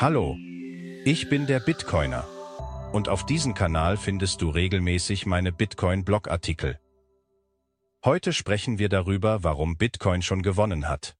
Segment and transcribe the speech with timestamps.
[0.00, 0.36] Hallo,
[1.04, 2.24] ich bin der Bitcoiner.
[2.92, 6.78] Und auf diesem Kanal findest du regelmäßig meine Bitcoin-Blogartikel.
[8.04, 11.16] Heute sprechen wir darüber, warum Bitcoin schon gewonnen hat.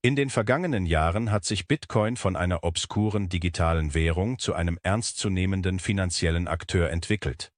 [0.00, 5.78] In den vergangenen Jahren hat sich Bitcoin von einer obskuren digitalen Währung zu einem ernstzunehmenden
[5.78, 7.52] finanziellen Akteur entwickelt.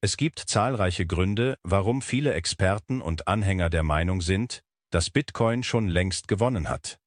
[0.00, 5.86] Es gibt zahlreiche Gründe, warum viele Experten und Anhänger der Meinung sind, dass Bitcoin schon
[5.86, 6.98] längst gewonnen hat.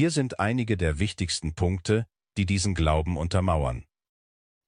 [0.00, 2.06] Hier sind einige der wichtigsten Punkte,
[2.38, 3.84] die diesen Glauben untermauern.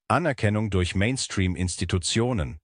[0.07, 2.59] Anerkennung durch Mainstream-Institutionen.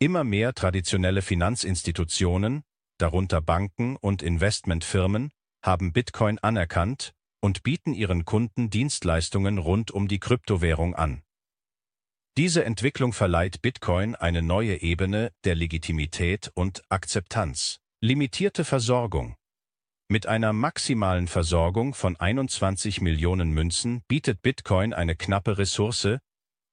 [0.00, 2.64] Immer mehr traditionelle Finanzinstitutionen,
[2.98, 5.30] darunter Banken und Investmentfirmen,
[5.64, 11.22] haben Bitcoin anerkannt und bieten ihren Kunden Dienstleistungen rund um die Kryptowährung an.
[12.36, 17.78] Diese Entwicklung verleiht Bitcoin eine neue Ebene der Legitimität und Akzeptanz.
[18.00, 19.36] Limitierte Versorgung
[20.12, 26.18] mit einer maximalen Versorgung von 21 Millionen Münzen bietet Bitcoin eine knappe Ressource,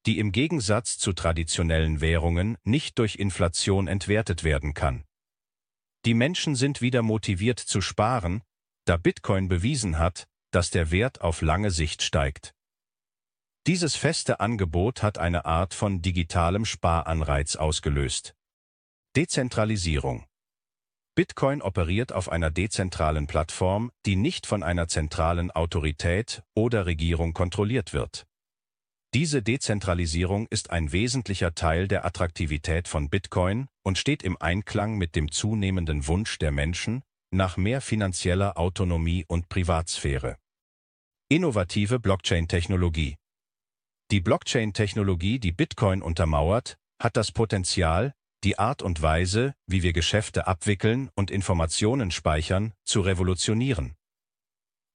[0.06, 5.06] die im Gegensatz zu traditionellen Währungen nicht durch Inflation entwertet werden kann.
[6.06, 8.44] Die Menschen sind wieder motiviert zu sparen,
[8.84, 12.54] da Bitcoin bewiesen hat, dass der Wert auf lange Sicht steigt.
[13.68, 18.36] Dieses feste Angebot hat eine Art von digitalem Sparanreiz ausgelöst.
[19.16, 20.29] Dezentralisierung
[21.20, 27.92] Bitcoin operiert auf einer dezentralen Plattform, die nicht von einer zentralen Autorität oder Regierung kontrolliert
[27.92, 28.26] wird.
[29.14, 35.14] Diese Dezentralisierung ist ein wesentlicher Teil der Attraktivität von Bitcoin und steht im Einklang mit
[35.18, 40.38] dem zunehmenden Wunsch der Menschen nach mehr finanzieller Autonomie und Privatsphäre.
[41.28, 43.18] Innovative Blockchain-Technologie
[44.10, 50.48] Die Blockchain-Technologie, die Bitcoin untermauert, hat das Potenzial, die Art und Weise, wie wir Geschäfte
[50.48, 53.96] abwickeln und Informationen speichern, zu revolutionieren.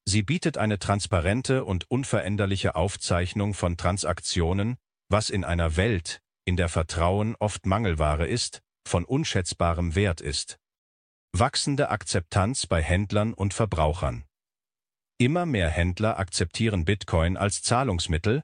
[0.07, 4.77] Sie bietet eine transparente und unveränderliche Aufzeichnung von Transaktionen,
[5.09, 10.57] was in einer Welt, in der Vertrauen oft Mangelware ist, von unschätzbarem Wert ist.
[11.31, 14.25] Wachsende Akzeptanz bei Händlern und Verbrauchern.
[15.17, 18.43] Immer mehr Händler akzeptieren Bitcoin als Zahlungsmittel,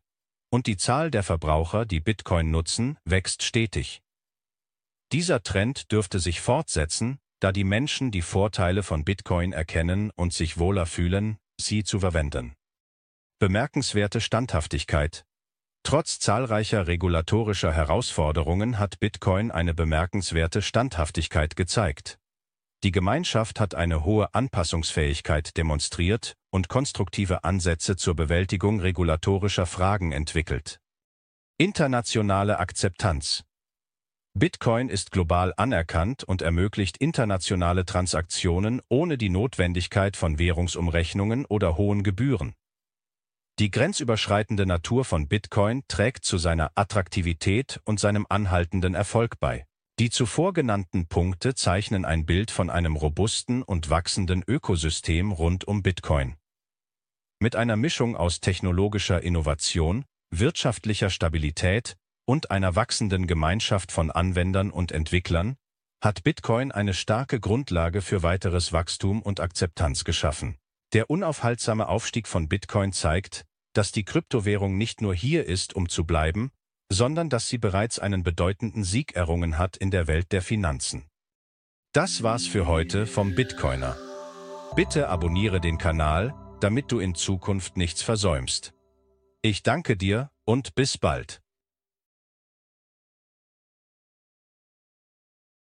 [0.49, 4.01] und die Zahl der Verbraucher, die Bitcoin nutzen, wächst stetig.
[5.11, 10.57] Dieser Trend dürfte sich fortsetzen, da die Menschen die Vorteile von Bitcoin erkennen und sich
[10.57, 12.53] wohler fühlen, sie zu verwenden.
[13.39, 15.25] Bemerkenswerte Standhaftigkeit.
[15.83, 22.19] Trotz zahlreicher regulatorischer Herausforderungen hat Bitcoin eine bemerkenswerte Standhaftigkeit gezeigt.
[22.83, 30.79] Die Gemeinschaft hat eine hohe Anpassungsfähigkeit demonstriert und konstruktive Ansätze zur Bewältigung regulatorischer Fragen entwickelt.
[31.57, 33.43] Internationale Akzeptanz
[34.33, 42.01] Bitcoin ist global anerkannt und ermöglicht internationale Transaktionen ohne die Notwendigkeit von Währungsumrechnungen oder hohen
[42.01, 42.53] Gebühren.
[43.59, 49.65] Die grenzüberschreitende Natur von Bitcoin trägt zu seiner Attraktivität und seinem anhaltenden Erfolg bei.
[49.99, 55.83] Die zuvor genannten Punkte zeichnen ein Bild von einem robusten und wachsenden Ökosystem rund um
[55.83, 56.37] Bitcoin.
[57.39, 61.97] Mit einer Mischung aus technologischer Innovation, wirtschaftlicher Stabilität
[62.31, 65.57] und einer wachsenden Gemeinschaft von Anwendern und Entwicklern,
[66.01, 70.55] hat Bitcoin eine starke Grundlage für weiteres Wachstum und Akzeptanz geschaffen.
[70.93, 73.43] Der unaufhaltsame Aufstieg von Bitcoin zeigt,
[73.73, 76.51] dass die Kryptowährung nicht nur hier ist, um zu bleiben,
[76.89, 81.09] sondern dass sie bereits einen bedeutenden Sieg errungen hat in der Welt der Finanzen.
[81.91, 83.97] Das war's für heute vom Bitcoiner.
[84.77, 88.73] Bitte abonniere den Kanal, damit du in Zukunft nichts versäumst.
[89.41, 91.40] Ich danke dir und bis bald.